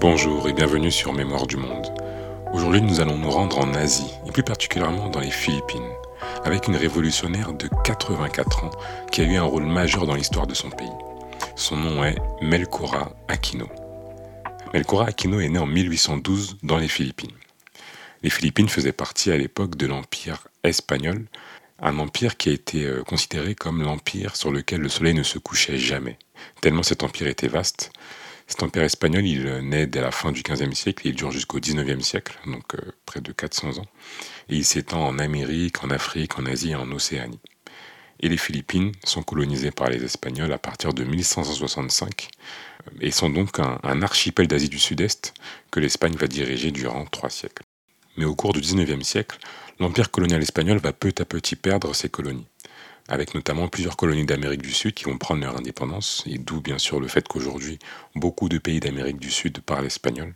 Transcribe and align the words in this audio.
Bonjour 0.00 0.48
et 0.48 0.54
bienvenue 0.54 0.90
sur 0.90 1.12
Mémoire 1.12 1.46
du 1.46 1.58
Monde. 1.58 1.92
Aujourd'hui, 2.54 2.80
nous 2.80 3.02
allons 3.02 3.18
nous 3.18 3.30
rendre 3.30 3.58
en 3.58 3.74
Asie, 3.74 4.10
et 4.26 4.32
plus 4.32 4.42
particulièrement 4.42 5.10
dans 5.10 5.20
les 5.20 5.30
Philippines, 5.30 5.90
avec 6.42 6.68
une 6.68 6.76
révolutionnaire 6.76 7.52
de 7.52 7.68
84 7.84 8.64
ans 8.64 8.70
qui 9.12 9.20
a 9.20 9.24
eu 9.24 9.36
un 9.36 9.42
rôle 9.42 9.66
majeur 9.66 10.06
dans 10.06 10.14
l'histoire 10.14 10.46
de 10.46 10.54
son 10.54 10.70
pays. 10.70 10.88
Son 11.54 11.76
nom 11.76 12.02
est 12.02 12.16
Melchora 12.40 13.12
Aquino. 13.28 13.68
Melchora 14.72 15.08
Aquino 15.08 15.38
est 15.38 15.50
né 15.50 15.58
en 15.58 15.66
1812 15.66 16.56
dans 16.62 16.78
les 16.78 16.88
Philippines. 16.88 17.36
Les 18.22 18.30
Philippines 18.30 18.70
faisaient 18.70 18.92
partie 18.92 19.30
à 19.30 19.36
l'époque 19.36 19.76
de 19.76 19.86
l'Empire 19.86 20.48
espagnol, 20.64 21.26
un 21.78 21.98
empire 21.98 22.38
qui 22.38 22.48
a 22.48 22.52
été 22.52 22.86
euh, 22.86 23.02
considéré 23.02 23.54
comme 23.54 23.82
l'empire 23.82 24.34
sur 24.34 24.50
lequel 24.50 24.80
le 24.80 24.88
soleil 24.88 25.12
ne 25.12 25.22
se 25.22 25.38
couchait 25.38 25.76
jamais, 25.76 26.18
tellement 26.62 26.82
cet 26.82 27.02
empire 27.02 27.26
était 27.26 27.48
vaste. 27.48 27.92
Cet 28.50 28.64
empire 28.64 28.82
espagnol, 28.82 29.24
il 29.24 29.46
euh, 29.46 29.62
naît 29.62 29.86
dès 29.86 30.00
la 30.00 30.10
fin 30.10 30.32
du 30.32 30.42
XVe 30.42 30.74
siècle 30.74 31.06
et 31.06 31.10
il 31.10 31.14
dure 31.14 31.30
jusqu'au 31.30 31.60
XIXe 31.60 32.04
siècle, 32.04 32.36
donc 32.46 32.74
euh, 32.74 32.90
près 33.06 33.20
de 33.20 33.30
400 33.30 33.78
ans. 33.78 33.86
Et 34.48 34.56
il 34.56 34.64
s'étend 34.64 35.06
en 35.06 35.20
Amérique, 35.20 35.84
en 35.84 35.90
Afrique, 35.90 36.36
en 36.36 36.46
Asie 36.46 36.72
et 36.72 36.74
en 36.74 36.90
Océanie. 36.90 37.38
Et 38.18 38.28
les 38.28 38.36
Philippines 38.36 38.90
sont 39.04 39.22
colonisées 39.22 39.70
par 39.70 39.88
les 39.88 40.02
Espagnols 40.02 40.52
à 40.52 40.58
partir 40.58 40.92
de 40.92 41.04
1565 41.04 42.28
et 43.00 43.12
sont 43.12 43.30
donc 43.30 43.60
un, 43.60 43.78
un 43.84 44.02
archipel 44.02 44.48
d'Asie 44.48 44.68
du 44.68 44.80
Sud-Est 44.80 45.32
que 45.70 45.78
l'Espagne 45.78 46.16
va 46.16 46.26
diriger 46.26 46.72
durant 46.72 47.04
trois 47.04 47.30
siècles. 47.30 47.62
Mais 48.16 48.24
au 48.24 48.34
cours 48.34 48.52
du 48.52 48.60
XIXe 48.60 49.06
siècle, 49.06 49.38
l'empire 49.78 50.10
colonial 50.10 50.42
espagnol 50.42 50.78
va 50.78 50.92
peu 50.92 51.12
à 51.20 51.24
petit 51.24 51.54
perdre 51.54 51.94
ses 51.94 52.08
colonies, 52.08 52.48
avec 53.10 53.34
notamment 53.34 53.68
plusieurs 53.68 53.96
colonies 53.96 54.24
d'Amérique 54.24 54.62
du 54.62 54.72
Sud 54.72 54.94
qui 54.94 55.04
vont 55.04 55.18
prendre 55.18 55.42
leur 55.42 55.58
indépendance, 55.58 56.24
et 56.26 56.38
d'où 56.38 56.60
bien 56.60 56.78
sûr 56.78 57.00
le 57.00 57.08
fait 57.08 57.26
qu'aujourd'hui 57.26 57.78
beaucoup 58.14 58.48
de 58.48 58.58
pays 58.58 58.80
d'Amérique 58.80 59.18
du 59.18 59.30
Sud 59.30 59.60
parlent 59.60 59.86
espagnol. 59.86 60.34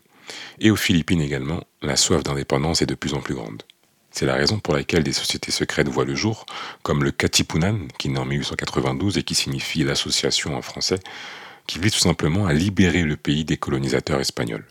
Et 0.59 0.71
aux 0.71 0.77
Philippines 0.77 1.21
également, 1.21 1.63
la 1.83 1.97
soif 1.97 2.23
d'indépendance 2.23 2.83
est 2.83 2.87
de 2.87 2.95
plus 2.95 3.15
en 3.15 3.21
plus 3.21 3.35
grande. 3.35 3.63
C'est 4.11 4.27
la 4.27 4.35
raison 4.35 4.59
pour 4.59 4.75
laquelle 4.75 5.03
des 5.03 5.13
sociétés 5.13 5.51
secrètes 5.51 5.89
voient 5.89 6.05
le 6.05 6.15
jour, 6.15 6.47
comme 6.83 7.03
le 7.03 7.11
Katipunan, 7.11 7.89
qui 7.99 8.09
naît 8.09 8.21
en 8.21 8.25
1892 8.25 9.19
et 9.19 9.23
qui 9.23 9.35
signifie 9.35 9.83
l'association 9.83 10.57
en 10.57 10.63
français, 10.63 11.01
qui 11.67 11.79
vise 11.79 11.93
tout 11.93 11.99
simplement 11.99 12.47
à 12.47 12.53
libérer 12.53 13.03
le 13.03 13.17
pays 13.17 13.45
des 13.45 13.57
colonisateurs 13.57 14.21
espagnols. 14.21 14.67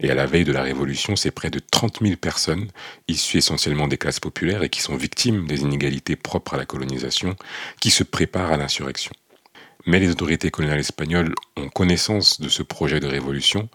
Et 0.00 0.10
à 0.10 0.14
la 0.14 0.26
veille 0.26 0.44
de 0.44 0.52
la 0.52 0.62
Révolution, 0.62 1.16
c'est 1.16 1.30
près 1.30 1.50
de 1.50 1.60
30 1.60 2.00
000 2.02 2.16
personnes, 2.16 2.68
issues 3.08 3.38
essentiellement 3.38 3.88
des 3.88 3.98
classes 3.98 4.20
populaires 4.20 4.62
et 4.62 4.68
qui 4.68 4.82
sont 4.82 4.96
victimes 4.96 5.46
des 5.46 5.62
inégalités 5.62 6.16
propres 6.16 6.54
à 6.54 6.56
la 6.56 6.66
colonisation, 6.66 7.36
qui 7.80 7.90
se 7.90 8.04
préparent 8.04 8.52
à 8.52 8.56
l'insurrection. 8.56 9.12
Mais 9.86 10.00
les 10.00 10.10
autorités 10.10 10.50
coloniales 10.50 10.80
espagnoles 10.80 11.34
ont 11.56 11.68
connaissance 11.68 12.40
de 12.40 12.48
ce 12.48 12.62
projet 12.62 13.00
de 13.00 13.06
révolution, 13.06 13.68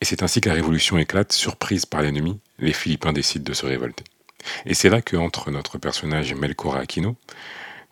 et 0.00 0.04
c'est 0.04 0.22
ainsi 0.22 0.40
que 0.40 0.48
la 0.48 0.54
révolution 0.54 0.96
éclate, 0.98 1.32
surprise 1.32 1.84
par 1.84 2.02
l'ennemi, 2.02 2.40
les 2.58 2.72
Philippins 2.72 3.12
décident 3.12 3.44
de 3.44 3.52
se 3.52 3.66
révolter. 3.66 4.04
Et 4.64 4.74
c'est 4.74 4.88
là 4.88 5.02
que 5.02 5.16
entre 5.16 5.50
notre 5.50 5.76
personnage 5.76 6.32
Melchora 6.34 6.80
Aquino, 6.80 7.16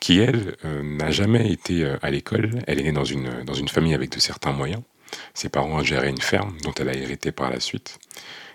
qui 0.00 0.18
elle 0.18 0.56
euh, 0.64 0.82
n'a 0.82 1.10
jamais 1.10 1.50
été 1.50 1.84
euh, 1.84 1.98
à 2.02 2.10
l'école, 2.10 2.62
elle 2.66 2.80
est 2.80 2.84
née 2.84 2.92
dans 2.92 3.04
une, 3.04 3.42
dans 3.44 3.54
une 3.54 3.68
famille 3.68 3.94
avec 3.94 4.10
de 4.10 4.20
certains 4.20 4.52
moyens, 4.52 4.82
ses 5.34 5.48
parents 5.48 5.82
géraient 5.82 6.10
une 6.10 6.20
ferme 6.20 6.56
dont 6.62 6.74
elle 6.74 6.88
a 6.88 6.94
hérité 6.94 7.32
par 7.32 7.50
la 7.50 7.60
suite. 7.60 7.98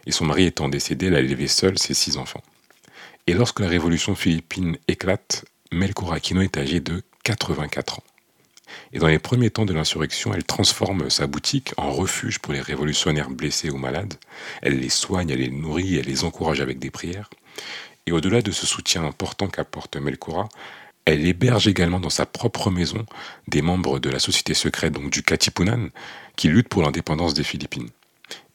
Et 0.06 0.12
son 0.12 0.26
mari 0.26 0.46
étant 0.46 0.70
décédé, 0.70 1.08
elle 1.08 1.16
a 1.16 1.20
élevé 1.20 1.48
seule 1.48 1.78
ses 1.78 1.94
six 1.94 2.18
enfants. 2.18 2.44
Et 3.28 3.34
lorsque 3.34 3.62
la 3.62 3.70
révolution 3.70 4.16
philippine 4.16 4.78
éclate, 4.88 5.46
Melchora 5.72 6.18
Aquino 6.18 6.42
est 6.42 6.58
âgée 6.58 6.82
de 6.82 7.02
84 7.24 8.00
ans. 8.00 8.04
Et 8.92 9.00
dans 9.00 9.08
les 9.08 9.20
premiers 9.20 9.50
temps 9.50 9.66
de 9.66 9.74
l'insurrection, 9.74 10.34
elle 10.34 10.44
transforme 10.44 11.10
sa 11.10 11.28
boutique 11.28 11.74
en 11.78 11.92
refuge 11.92 12.40
pour 12.40 12.54
les 12.54 12.62
révolutionnaires 12.62 13.30
blessés 13.30 13.70
ou 13.70 13.78
malades. 13.78 14.16
Elle 14.62 14.80
les 14.80 14.90
soigne, 14.90 15.30
elle 15.30 15.40
les 15.40 15.50
nourrit, 15.50 15.98
elle 15.98 16.06
les 16.06 16.24
encourage 16.24 16.62
avec 16.62 16.80
des 16.80 16.92
prières. 16.92 17.30
Et 18.06 18.12
au-delà 18.12 18.42
de 18.42 18.52
ce 18.52 18.66
soutien 18.66 19.06
important 19.06 19.48
qu'apporte 19.48 19.96
Melchora, 19.96 20.50
elle 21.06 21.26
héberge 21.26 21.68
également 21.68 22.00
dans 22.00 22.10
sa 22.10 22.26
propre 22.26 22.70
maison 22.70 23.06
des 23.48 23.62
membres 23.62 24.00
de 24.00 24.10
la 24.10 24.20
société 24.20 24.54
secrète 24.54 24.94
donc 24.94 25.10
du 25.10 25.24
Katipunan 25.24 25.90
qui 26.36 26.48
luttent 26.48 26.70
pour 26.70 26.82
l'indépendance 26.82 27.34
des 27.34 27.44
Philippines. 27.44 27.90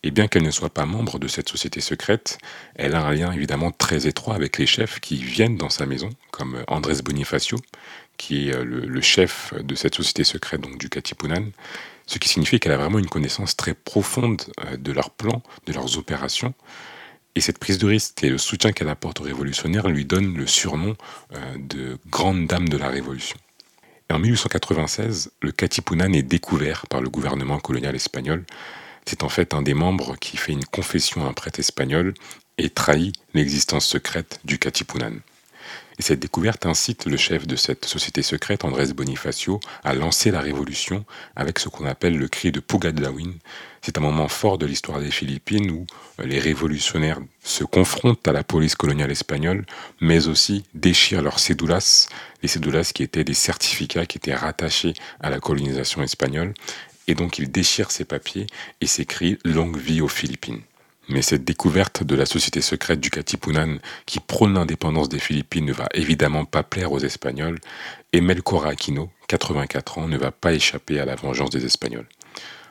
Et 0.05 0.11
bien 0.11 0.29
qu'elle 0.29 0.45
ne 0.45 0.51
soit 0.51 0.71
pas 0.71 0.87
membre 0.87 1.19
de 1.19 1.27
cette 1.27 1.49
société 1.49 1.81
secrète, 1.81 2.39
elle 2.77 2.95
a 2.95 3.05
un 3.05 3.13
lien 3.13 3.33
évidemment 3.33 3.73
très 3.73 4.07
étroit 4.07 4.35
avec 4.35 4.57
les 4.59 4.67
chefs 4.67 5.01
qui 5.01 5.17
viennent 5.17 5.57
dans 5.57 5.71
sa 5.71 5.87
maison, 5.87 6.11
comme 6.31 6.63
Andrés 6.69 7.03
Bonifacio, 7.03 7.59
qui 8.17 8.49
est 8.49 8.55
euh, 8.55 8.65
le, 8.65 9.01
chef 9.01 9.55
de 9.61 9.75
cette 9.75 9.97
société 9.97 10.25
secrète 10.25 10.61
donc 10.61 10.79
du 10.79 10.89
Katipunan, 10.89 11.51
ce 12.07 12.19
qui 12.19 12.29
signifie 12.29 12.61
qu'elle 12.61 12.73
a 12.73 12.77
vraiment 12.77 12.99
une 12.99 13.09
connaissance 13.09 13.57
très 13.57 13.75
profonde 13.75 14.43
euh, 14.67 14.77
de 14.77 14.93
leurs 14.93 15.11
plans, 15.11 15.43
de 15.67 15.73
leurs 15.73 15.99
opérations, 15.99 16.55
et 17.39 17.41
cette 17.41 17.59
prise 17.59 17.79
de 17.79 17.87
risque 17.87 18.25
et 18.25 18.31
le 18.31 18.37
soutien 18.37 18.73
qu'elle 18.73 18.89
apporte 18.89 19.21
aux 19.21 19.25
révolutionnaires 19.25 19.87
lui 19.87 20.05
donnent 20.05 20.37
le 20.37 20.49
surnom 20.49 20.97
euh, 21.35 21.57
de 21.57 21.97
grande 22.11 22.49
dame 22.49 22.69
de 22.69 22.77
la 22.77 22.89
révolution. 22.89 23.37
en 24.11 24.19
1896, 24.19 25.31
le 25.41 25.53
Katipunan 25.53 26.13
est 26.15 26.25
découvert 26.25 26.89
par 26.89 27.01
le 27.01 27.09
gouvernement 27.09 27.61
colonial 27.61 27.95
espagnol. 27.95 28.45
C'est 29.07 29.23
en 29.23 29.29
fait 29.29 29.55
un 29.55 29.63
des 29.63 29.75
membres 29.75 30.17
qui 30.17 30.37
fait 30.37 30.51
une 30.51 30.65
confession 30.65 31.25
à 31.25 31.29
un 31.29 31.33
prêtre 31.33 31.61
espagnol 31.61 32.13
et 32.59 32.71
trahit 32.71 33.15
l'existence 33.35 33.87
secrète 33.87 34.41
du 34.45 34.59
Katipunan. 34.59 35.21
Et 35.99 36.03
cette 36.03 36.21
découverte 36.21 36.65
incite 36.65 37.07
le 37.07 37.17
chef 37.17 37.47
de 37.47 37.57
cette 37.57 37.85
société 37.85 38.23
secrète, 38.23 38.65
Andrés 38.65 38.93
Bonifacio, 38.93 39.59
à 39.83 39.95
lancer 39.95 40.31
la 40.31 40.41
révolution 40.41 41.05
avec 41.35 41.59
ce 41.59 41.69
qu'on 41.69 41.87
appelle 41.87 42.17
le 42.17 42.29
cri 42.29 42.53
de 42.53 42.61
Pugadlawin. 42.61 43.33
C'est 43.83 43.99
un 43.99 44.01
moment 44.01 44.29
fort 44.29 44.59
de 44.59 44.67
l'histoire 44.67 45.01
des 45.01 45.11
Philippines 45.11 45.71
où 45.73 45.87
les 46.23 46.39
révolutionnaires 46.39 47.19
se 47.43 47.65
confrontent 47.65 48.27
à 48.29 48.33
la 48.33 48.45
police 48.45 48.77
coloniale 48.77 49.11
espagnole, 49.11 49.67
mais 50.01 50.29
aussi 50.29 50.65
déchirent 50.73 51.23
leurs 51.23 51.41
cédulas, 51.41 52.09
les 52.43 52.49
cédulas 52.49 52.93
qui 52.95 53.03
étaient 53.03 53.25
des 53.25 53.35
certificats 53.35 54.07
qui 54.07 54.19
étaient 54.19 54.35
rattachés 54.35 54.95
à 55.21 55.31
la 55.31 55.41
colonisation 55.41 56.03
espagnole. 56.03 56.55
Et 57.09 57.15
donc 57.15 57.39
ils 57.39 57.51
déchirent 57.51 57.91
ces 57.91 58.05
papiers 58.05 58.47
et 58.81 58.87
s'écrit 58.87 59.39
Longue 59.45 59.79
vie 59.79 60.01
aux 60.01 60.09
Philippines. 60.09 60.61
Mais 61.09 61.23
cette 61.23 61.45
découverte 61.45 62.03
de 62.05 62.15
la 62.15 62.27
société 62.27 62.61
secrète 62.61 63.01
du 63.01 63.11
Katipunan 63.11 63.79
qui 64.05 64.21
prône 64.21 64.55
l'indépendance 64.55 65.09
des 65.09 65.19
Philippines 65.19 65.65
ne 65.65 65.73
va 65.73 65.89
évidemment 65.95 66.45
pas 66.45 66.63
plaire 66.63 66.93
aux 66.93 66.99
Espagnols 66.99 67.59
et 68.13 68.21
Melchora 68.21 68.71
Aquino, 68.71 69.11
84 69.29 69.99
ans, 69.99 70.09
ne 70.09 70.19
va 70.19 70.33
pas 70.33 70.53
échapper 70.53 71.01
à 71.01 71.07
la 71.07 71.15
vengeance 71.15 71.51
des 71.51 71.65
Espagnols. 71.65 72.07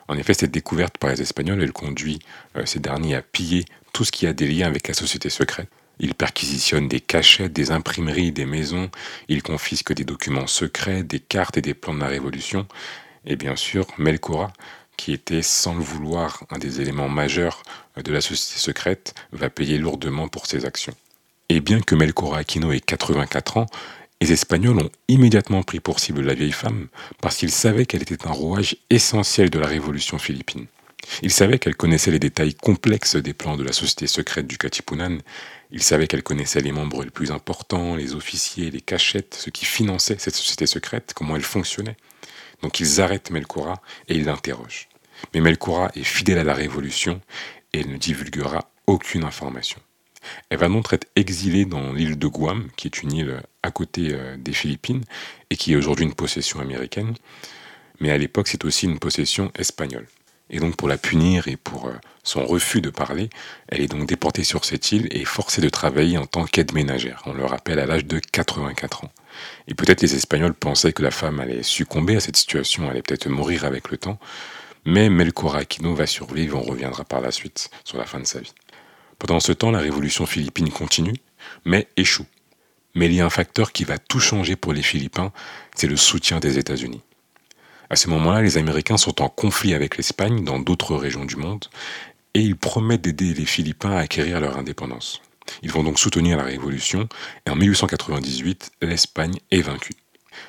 En 0.06 0.16
effet, 0.16 0.34
cette 0.34 0.52
découverte 0.52 0.98
par 0.98 1.10
les 1.10 1.20
Espagnols, 1.20 1.62
elle 1.62 1.72
conduit 1.72 2.20
euh, 2.56 2.64
ces 2.64 2.78
derniers 2.78 3.16
à 3.16 3.22
piller 3.22 3.64
tout 3.92 4.04
ce 4.04 4.12
qui 4.12 4.26
a 4.26 4.32
des 4.32 4.46
liens 4.46 4.68
avec 4.68 4.86
la 4.86 4.94
société 4.94 5.30
secrète. 5.30 5.68
Ils 5.98 6.14
perquisitionnent 6.14 6.88
des 6.88 7.00
cachettes, 7.00 7.52
des 7.52 7.72
imprimeries, 7.72 8.30
des 8.30 8.46
maisons, 8.46 8.88
ils 9.28 9.42
confisquent 9.42 9.92
des 9.92 10.04
documents 10.04 10.46
secrets, 10.46 11.02
des 11.02 11.18
cartes 11.18 11.56
et 11.56 11.62
des 11.62 11.74
plans 11.74 11.94
de 11.94 12.00
la 12.00 12.06
Révolution. 12.06 12.66
Et 13.26 13.34
bien 13.36 13.56
sûr, 13.56 13.86
Melchora, 13.98 14.52
qui 14.98 15.12
était 15.14 15.42
sans 15.42 15.74
le 15.74 15.82
vouloir 15.82 16.44
un 16.50 16.58
des 16.58 16.82
éléments 16.82 17.08
majeurs 17.08 17.62
de 17.96 18.12
la 18.12 18.20
société 18.20 18.60
secrète, 18.60 19.14
va 19.32 19.48
payer 19.48 19.78
lourdement 19.78 20.28
pour 20.28 20.44
ses 20.46 20.66
actions. 20.66 20.94
Et 21.48 21.60
bien 21.60 21.80
que 21.80 21.94
Melchora 21.94 22.38
Aquino 22.38 22.72
ait 22.72 22.80
84 22.80 23.56
ans, 23.56 23.66
les 24.20 24.32
Espagnols 24.32 24.80
ont 24.80 24.90
immédiatement 25.06 25.62
pris 25.62 25.80
pour 25.80 26.00
cible 26.00 26.22
la 26.22 26.34
vieille 26.34 26.52
femme 26.52 26.88
parce 27.20 27.36
qu'ils 27.36 27.52
savaient 27.52 27.86
qu'elle 27.86 28.02
était 28.02 28.26
un 28.26 28.32
rouage 28.32 28.76
essentiel 28.90 29.48
de 29.48 29.58
la 29.58 29.68
révolution 29.68 30.18
philippine. 30.18 30.66
Ils 31.22 31.30
savaient 31.30 31.58
qu'elle 31.58 31.76
connaissait 31.76 32.10
les 32.10 32.18
détails 32.18 32.54
complexes 32.54 33.16
des 33.16 33.32
plans 33.32 33.56
de 33.56 33.62
la 33.62 33.72
société 33.72 34.08
secrète 34.08 34.48
du 34.48 34.58
Katipunan. 34.58 35.18
Ils 35.70 35.82
savaient 35.82 36.08
qu'elle 36.08 36.24
connaissait 36.24 36.60
les 36.60 36.72
membres 36.72 37.04
les 37.04 37.10
plus 37.10 37.30
importants, 37.30 37.94
les 37.94 38.14
officiers, 38.14 38.70
les 38.70 38.80
cachettes, 38.80 39.36
ce 39.38 39.50
qui 39.50 39.64
finançait 39.64 40.16
cette 40.18 40.34
société 40.34 40.66
secrète, 40.66 41.12
comment 41.14 41.36
elle 41.36 41.42
fonctionnait. 41.42 41.96
Donc 42.62 42.80
ils 42.80 43.00
arrêtent 43.00 43.30
Melchora 43.30 43.80
et 44.08 44.16
ils 44.16 44.24
l'interrogent. 44.24 44.88
Mais 45.34 45.40
Melchora 45.40 45.90
est 45.94 46.04
fidèle 46.04 46.38
à 46.38 46.44
la 46.44 46.54
Révolution 46.54 47.20
et 47.72 47.84
ne 47.84 47.96
divulguera 47.96 48.70
aucune 48.86 49.24
information. 49.24 49.80
Elle 50.50 50.58
va 50.58 50.68
donc 50.68 50.92
être 50.92 51.06
exilée 51.16 51.64
dans 51.64 51.92
l'île 51.92 52.18
de 52.18 52.26
Guam, 52.26 52.68
qui 52.76 52.88
est 52.88 53.02
une 53.02 53.12
île 53.12 53.42
à 53.62 53.70
côté 53.70 54.08
euh, 54.12 54.36
des 54.36 54.52
Philippines 54.52 55.04
et 55.50 55.56
qui 55.56 55.72
est 55.72 55.76
aujourd'hui 55.76 56.04
une 56.04 56.14
possession 56.14 56.60
américaine. 56.60 57.14
Mais 58.00 58.10
à 58.10 58.18
l'époque, 58.18 58.48
c'est 58.48 58.64
aussi 58.64 58.86
une 58.86 58.98
possession 58.98 59.50
espagnole. 59.56 60.06
Et 60.50 60.60
donc 60.60 60.76
pour 60.76 60.88
la 60.88 60.96
punir 60.96 61.48
et 61.48 61.56
pour 61.56 61.86
euh, 61.86 61.94
son 62.22 62.44
refus 62.46 62.80
de 62.80 62.90
parler, 62.90 63.28
elle 63.68 63.80
est 63.80 63.88
donc 63.88 64.06
déportée 64.06 64.44
sur 64.44 64.64
cette 64.64 64.92
île 64.92 65.08
et 65.10 65.24
forcée 65.24 65.60
de 65.60 65.68
travailler 65.68 66.16
en 66.18 66.26
tant 66.26 66.44
qu'aide 66.44 66.72
ménagère. 66.72 67.22
On 67.26 67.34
le 67.34 67.44
rappelle 67.44 67.78
à 67.78 67.86
l'âge 67.86 68.06
de 68.06 68.18
84 68.18 69.04
ans. 69.04 69.12
Et 69.66 69.74
peut-être 69.74 70.02
les 70.02 70.14
Espagnols 70.14 70.54
pensaient 70.54 70.92
que 70.92 71.02
la 71.02 71.10
femme 71.10 71.40
allait 71.40 71.62
succomber 71.62 72.16
à 72.16 72.20
cette 72.20 72.36
situation, 72.36 72.88
allait 72.88 73.02
peut-être 73.02 73.28
mourir 73.28 73.64
avec 73.64 73.90
le 73.90 73.98
temps. 73.98 74.18
Mais 74.84 75.10
Melchora 75.10 75.58
Aquino 75.58 75.94
va 75.94 76.06
survivre, 76.06 76.58
on 76.58 76.62
reviendra 76.62 77.04
par 77.04 77.20
la 77.20 77.30
suite 77.30 77.70
sur 77.84 77.98
la 77.98 78.06
fin 78.06 78.20
de 78.20 78.26
sa 78.26 78.40
vie. 78.40 78.54
Pendant 79.18 79.40
ce 79.40 79.52
temps, 79.52 79.70
la 79.70 79.80
révolution 79.80 80.26
philippine 80.26 80.70
continue, 80.70 81.16
mais 81.64 81.88
échoue. 81.96 82.26
Mais 82.94 83.06
il 83.06 83.14
y 83.14 83.20
a 83.20 83.26
un 83.26 83.30
facteur 83.30 83.72
qui 83.72 83.84
va 83.84 83.98
tout 83.98 84.20
changer 84.20 84.56
pour 84.56 84.72
les 84.72 84.82
Philippins, 84.82 85.32
c'est 85.74 85.88
le 85.88 85.96
soutien 85.96 86.40
des 86.40 86.58
États-Unis. 86.58 87.02
À 87.90 87.96
ce 87.96 88.08
moment-là, 88.10 88.42
les 88.42 88.58
Américains 88.58 88.96
sont 88.96 89.22
en 89.22 89.28
conflit 89.28 89.74
avec 89.74 89.96
l'Espagne 89.96 90.44
dans 90.44 90.58
d'autres 90.58 90.94
régions 90.94 91.24
du 91.24 91.36
monde 91.36 91.66
et 92.34 92.40
ils 92.40 92.56
promettent 92.56 93.02
d'aider 93.02 93.34
les 93.34 93.46
Philippins 93.46 93.92
à 93.92 94.00
acquérir 94.00 94.40
leur 94.40 94.58
indépendance. 94.58 95.22
Ils 95.62 95.70
vont 95.70 95.82
donc 95.82 95.98
soutenir 95.98 96.36
la 96.36 96.44
révolution 96.44 97.08
et 97.46 97.50
en 97.50 97.56
1898, 97.56 98.72
l'Espagne 98.82 99.38
est 99.50 99.62
vaincue. 99.62 99.94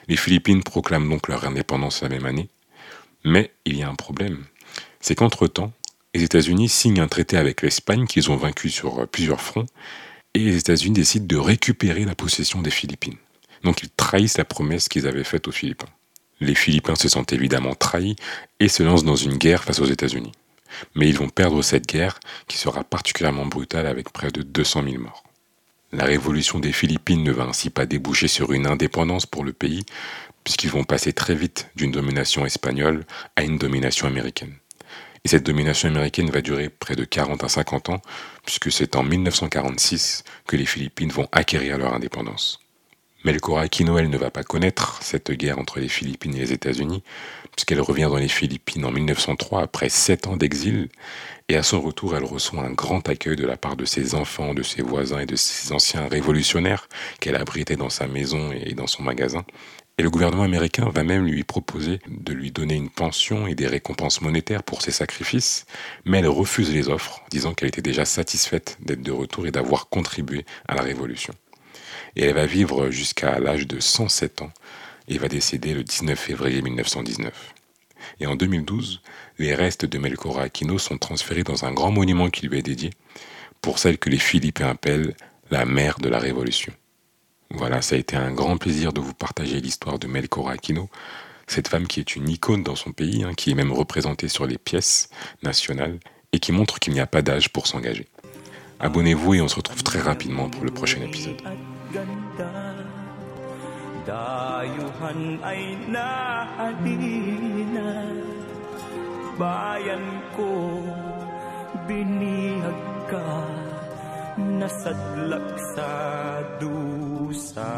Les 0.08 0.18
Philippines 0.18 0.64
proclament 0.64 1.10
donc 1.10 1.28
leur 1.28 1.46
indépendance 1.46 2.02
la 2.02 2.10
même 2.10 2.26
année, 2.26 2.50
mais 3.24 3.52
il 3.66 3.78
y 3.78 3.84
a 3.84 3.90
un 3.90 3.96
problème. 3.96 4.46
C'est 5.02 5.16
qu'entre-temps, 5.16 5.72
les 6.14 6.24
États-Unis 6.24 6.70
signent 6.70 7.02
un 7.02 7.08
traité 7.08 7.38
avec 7.38 7.62
l'Espagne 7.62 8.08
qu'ils 8.08 8.32
ont 8.32 8.36
vaincu 8.36 8.70
sur 8.70 9.08
plusieurs 9.08 9.42
fronts 9.42 9.68
et 10.34 10.40
les 10.40 10.58
États-Unis 10.58 10.94
décident 10.94 11.26
de 11.26 11.38
récupérer 11.38 12.06
la 12.06 12.16
possession 12.16 12.62
des 12.62 12.72
Philippines. 12.72 13.18
Donc 13.64 13.84
ils 13.84 13.90
trahissent 13.90 14.38
la 14.38 14.46
promesse 14.46 14.90
qu'ils 14.90 15.08
avaient 15.08 15.24
faite 15.24 15.48
aux 15.48 15.52
Philippins. 15.52 15.90
Les 16.40 16.56
Philippins 16.56 16.96
se 16.96 17.10
sentent 17.10 17.34
évidemment 17.34 17.76
trahis 17.76 18.16
et 18.60 18.70
se 18.70 18.84
lancent 18.84 19.04
dans 19.04 19.16
une 19.16 19.38
guerre 19.38 19.64
face 19.64 19.80
aux 19.80 19.86
États-Unis. 19.86 20.32
Mais 20.96 21.10
ils 21.10 21.18
vont 21.18 21.30
perdre 21.30 21.62
cette 21.62 21.88
guerre 21.88 22.20
qui 22.48 22.58
sera 22.58 22.84
particulièrement 22.84 23.46
brutale 23.46 23.88
avec 23.88 24.12
près 24.12 24.32
de 24.32 24.42
200 24.42 24.84
000 24.84 25.04
morts. 25.04 25.24
La 25.92 26.06
révolution 26.06 26.60
des 26.60 26.72
Philippines 26.72 27.24
ne 27.24 27.32
va 27.32 27.46
ainsi 27.46 27.70
pas 27.72 27.88
déboucher 27.88 28.28
sur 28.28 28.52
une 28.52 28.68
indépendance 28.68 29.26
pour 29.26 29.44
le 29.44 29.54
pays, 29.54 29.86
puisqu'ils 30.44 30.70
vont 30.70 30.84
passer 30.84 31.14
très 31.14 31.36
vite 31.36 31.70
d'une 31.76 31.92
domination 31.92 32.46
espagnole 32.46 33.06
à 33.36 33.44
une 33.44 33.58
domination 33.58 34.08
américaine. 34.08 34.54
Et 35.26 35.30
cette 35.30 35.46
domination 35.46 35.90
américaine 35.90 36.30
va 36.30 36.42
durer 36.42 36.70
près 36.70 36.96
de 36.96 37.04
40 37.04 37.44
à 37.44 37.50
50 37.50 37.90
ans, 37.90 38.02
puisque 38.46 38.72
c'est 38.72 38.96
en 38.96 39.04
1946 39.04 40.24
que 40.48 40.56
les 40.56 40.66
Philippines 40.66 41.12
vont 41.12 41.28
acquérir 41.32 41.78
leur 41.78 41.94
indépendance. 41.94 42.60
Melchora 43.26 43.64
Aquino, 43.64 43.98
elle 43.98 44.10
ne 44.10 44.18
va 44.18 44.32
pas 44.32 44.44
connaître 44.44 45.00
cette 45.04 45.32
guerre 45.32 45.60
entre 45.60 45.82
les 45.82 45.90
Philippines 45.90 46.34
et 46.36 46.40
les 46.40 46.54
États-Unis, 46.54 47.04
puisqu'elle 47.52 47.82
revient 47.82 48.08
dans 48.10 48.16
les 48.16 48.30
Philippines 48.30 48.86
en 48.86 48.92
1903 48.92 49.62
après 49.62 49.90
sept 49.90 50.26
ans 50.28 50.38
d'exil, 50.38 50.88
et 51.50 51.58
à 51.58 51.64
son 51.64 51.82
retour, 51.82 52.16
elle 52.16 52.24
reçoit 52.24 52.64
un 52.64 52.72
grand 52.72 53.10
accueil 53.10 53.36
de 53.36 53.46
la 53.46 53.58
part 53.58 53.76
de 53.76 53.84
ses 53.84 54.16
enfants, 54.16 54.54
de 54.54 54.64
ses 54.64 54.82
voisins 54.82 55.20
et 55.20 55.26
de 55.26 55.36
ses 55.36 55.74
anciens 55.74 56.08
révolutionnaires 56.08 56.88
qu'elle 57.20 57.36
abritait 57.36 57.76
dans 57.76 57.90
sa 57.90 58.08
maison 58.08 58.54
et 58.54 58.74
dans 58.74 58.88
son 58.88 59.04
magasin. 59.04 59.44
Et 59.98 60.02
le 60.02 60.10
gouvernement 60.10 60.44
américain 60.44 60.90
va 60.90 61.04
même 61.04 61.26
lui 61.26 61.44
proposer 61.44 62.00
de 62.08 62.32
lui 62.32 62.52
donner 62.52 62.76
une 62.76 62.90
pension 62.90 63.48
et 63.48 63.56
des 63.56 63.68
récompenses 63.68 64.22
monétaires 64.22 64.64
pour 64.64 64.82
ses 64.82 64.92
sacrifices, 64.92 65.66
mais 66.06 66.20
elle 66.20 66.28
refuse 66.28 66.74
les 66.74 66.88
offres, 66.88 67.22
disant 67.30 67.54
qu'elle 67.54 67.68
était 67.68 67.82
déjà 67.82 68.06
satisfaite 68.06 68.78
d'être 68.80 69.02
de 69.02 69.12
retour 69.12 69.46
et 69.46 69.52
d'avoir 69.52 69.90
contribué 69.90 70.46
à 70.70 70.76
la 70.76 70.84
révolution. 70.84 71.34
Et 72.16 72.26
elle 72.26 72.36
va 72.36 72.46
vivre 72.46 72.90
jusqu'à 72.90 73.40
l'âge 73.40 73.68
de 73.68 73.80
107 73.80 74.42
ans 74.42 74.52
et 75.08 75.18
va 75.18 75.28
décéder 75.28 75.74
le 75.74 75.84
19 75.84 76.18
février 76.18 76.62
1919. 76.62 77.54
Et 78.20 78.28
en 78.28 78.36
2012, 78.36 79.02
les 79.38 79.56
restes 79.56 79.86
de 79.86 79.98
Melchora 79.98 80.44
Aquino 80.44 80.78
sont 80.78 80.98
transférés 80.98 81.44
dans 81.44 81.66
un 81.66 81.72
grand 81.72 81.92
monument 81.92 82.30
qui 82.30 82.48
lui 82.48 82.60
est 82.60 82.64
dédié, 82.64 82.92
pour 83.62 83.80
celle 83.80 83.98
que 83.98 84.10
les 84.10 84.20
Philippins 84.20 84.70
appellent 84.70 85.16
la 85.52 85.66
mère 85.66 86.00
de 86.00 86.10
la 86.10 86.20
Révolution. 86.20 86.74
Voilà, 87.52 87.82
ça 87.82 87.96
a 87.96 87.98
été 87.98 88.16
un 88.16 88.32
grand 88.32 88.58
plaisir 88.58 88.94
de 88.94 89.02
vous 89.02 89.14
partager 89.14 89.60
l'histoire 89.60 89.98
de 89.98 90.08
Melchora 90.08 90.54
Aquino, 90.54 90.90
cette 91.48 91.68
femme 91.68 91.88
qui 91.88 92.00
est 92.00 92.16
une 92.16 92.30
icône 92.30 92.64
dans 92.64 92.76
son 92.76 92.92
pays, 92.92 93.24
hein, 93.24 93.34
qui 93.36 93.52
est 93.52 93.56
même 93.56 93.72
représentée 93.72 94.28
sur 94.28 94.46
les 94.46 94.60
pièces 94.60 95.10
nationales 95.42 96.00
et 96.32 96.40
qui 96.40 96.52
montre 96.52 96.80
qu'il 96.80 96.94
n'y 96.94 97.00
a 97.00 97.08
pas 97.08 97.24
d'âge 97.24 97.50
pour 97.50 97.66
s'engager. 97.66 98.08
Abonnez-vous 98.80 99.34
et 99.34 99.42
on 99.42 99.48
se 99.48 99.56
retrouve 99.56 99.84
très 99.84 100.00
rapidement 100.00 100.50
pour 100.50 100.64
le 100.64 100.72
prochain 100.72 101.02
épisode. 101.02 101.42
ganda. 101.94 102.56
Dayuhan 104.10 105.38
ay 105.46 105.78
naadina 105.92 107.90
Bayan 109.38 110.06
ko 110.34 110.52
binihag 111.86 112.82
ka 113.12 113.30
Nasadlak 114.40 115.48
sa 115.76 115.92
dusa. 116.64 117.76